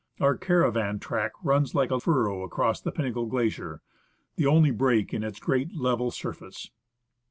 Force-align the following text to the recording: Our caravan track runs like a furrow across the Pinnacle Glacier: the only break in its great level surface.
Our 0.19 0.35
caravan 0.35 0.97
track 0.97 1.33
runs 1.43 1.75
like 1.75 1.91
a 1.91 1.99
furrow 1.99 2.41
across 2.41 2.81
the 2.81 2.91
Pinnacle 2.91 3.27
Glacier: 3.27 3.83
the 4.35 4.47
only 4.47 4.71
break 4.71 5.13
in 5.13 5.23
its 5.23 5.39
great 5.39 5.75
level 5.75 6.09
surface. 6.09 6.71